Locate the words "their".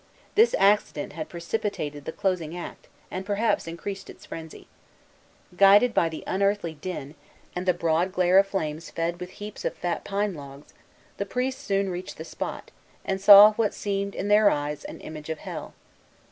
14.27-14.49